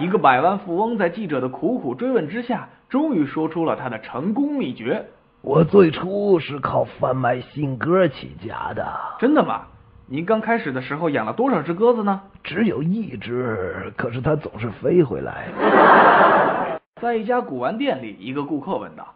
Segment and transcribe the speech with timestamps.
[0.00, 5.04] 一个百万富翁在记者的苦苦追问之下，终于说出了他的成功秘诀。
[5.42, 8.86] 我最初是靠贩卖信鸽起家的。
[9.18, 9.62] 真的吗？
[10.06, 12.20] 您刚开始的时候养了多少只鸽子呢？
[12.44, 15.48] 只有一只，可是它总是飞回来。
[17.02, 19.14] 在一家古玩店里，一个顾客问道：“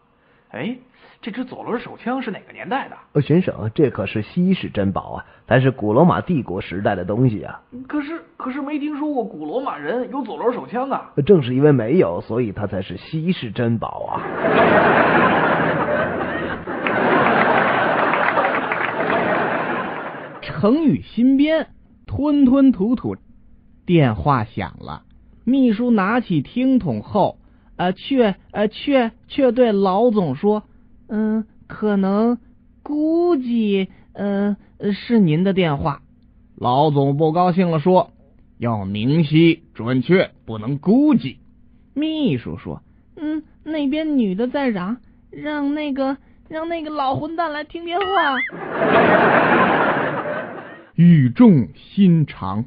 [0.50, 0.76] 哎，
[1.20, 7.60] 这支左轮手枪是哪个年代的？”“呃，先生，这可是稀世珍宝啊，它是古罗马帝国时代的东西啊。
[7.88, 11.12] ”“可是，可是没听说过古罗马人有左轮手枪啊。
[11.24, 14.18] ”“正是因为没有，所以它才是稀世珍宝啊。
[20.42, 21.68] ”成语新编，
[22.06, 23.16] 吞吞吐吐。
[23.84, 25.02] 电话响了，
[25.44, 27.38] 秘书拿起听筒后，
[27.76, 30.62] 呃，却呃却却对老总说
[31.08, 32.38] ：“嗯，可能，
[32.82, 34.56] 估计，呃，
[34.92, 36.02] 是您的电话。”
[36.54, 38.12] 老总不高兴了，说
[38.62, 41.38] ：“要明晰准确，不能估计。”
[41.94, 42.80] 秘书说
[43.20, 44.98] ：“嗯，那边女的在嚷，
[45.32, 46.16] 让那个
[46.48, 48.06] 让那个老混蛋来听电话。”
[50.94, 52.66] 语重心长，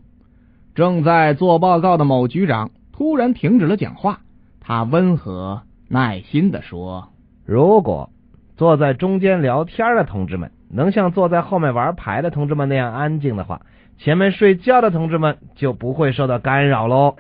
[0.73, 4.19] 正在做报告的某局长突然停止了讲话。
[4.59, 7.13] 他温和耐心的说
[7.47, 8.09] ：“如果
[8.57, 13.61] 坐在中间聊天的同志们能像坐在后面玩牌的同志们那样安静的话，
[13.97, 17.15] 前面睡觉的同志们就不会受到干扰喽。